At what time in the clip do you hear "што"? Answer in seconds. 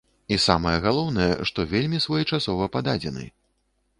1.49-1.67